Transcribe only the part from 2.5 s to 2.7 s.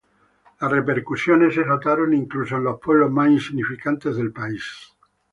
en